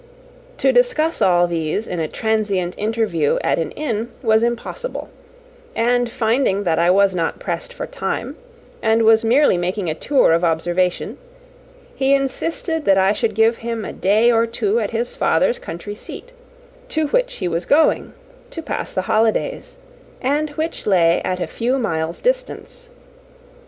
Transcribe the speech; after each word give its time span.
To 0.57 0.71
discuss 0.71 1.21
all 1.21 1.45
these 1.45 1.87
in 1.87 1.99
a 1.99 2.07
transient 2.07 2.73
interview 2.75 3.37
at 3.43 3.59
an 3.59 3.69
inn 3.73 4.09
was 4.23 4.41
impossible; 4.41 5.09
and 5.75 6.09
finding 6.09 6.63
that 6.63 6.79
I 6.79 6.89
was 6.89 7.13
not 7.13 7.37
pressed 7.39 7.71
for 7.71 7.85
time, 7.85 8.35
and 8.81 9.03
was 9.03 9.23
merely 9.23 9.57
making 9.57 9.91
a 9.91 9.93
tour 9.93 10.33
of 10.33 10.43
observation, 10.43 11.19
he 11.93 12.15
insisted 12.15 12.83
that 12.85 12.97
I 12.97 13.13
should 13.13 13.35
give 13.35 13.57
him 13.57 13.85
a 13.85 13.93
day 13.93 14.31
or 14.31 14.47
two 14.47 14.79
at 14.79 14.89
his 14.89 15.15
father's 15.15 15.59
country 15.59 15.93
seat, 15.93 16.31
to 16.89 17.09
which 17.09 17.35
he 17.35 17.47
was 17.47 17.67
going 17.67 18.13
to 18.49 18.63
pass 18.63 18.93
the 18.93 19.03
holidays, 19.03 19.77
and 20.19 20.49
which 20.57 20.87
lay 20.87 21.21
at 21.23 21.39
a 21.39 21.45
few 21.45 21.77
miles' 21.77 22.21
distance. 22.21 22.89